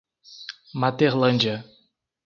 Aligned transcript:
Materlândia 0.73 1.57